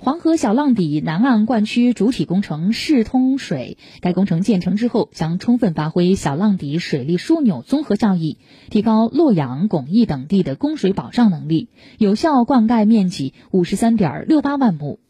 [0.00, 8.38] 黄河小浪底南岸灌区主体工程试通水，该工程建成之后，将充分发挥小浪底水利枢纽综合效益，
[8.70, 15.00] 提高洛阳、巩义等地的供水保障能力，有效灌溉面积五十三点六八万亩。